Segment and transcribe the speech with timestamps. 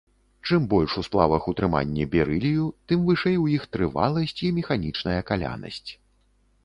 [0.47, 5.91] Чым больш у сплавах утрыманне берылію, тым вышэй у іх трываласць і механічная калянасць.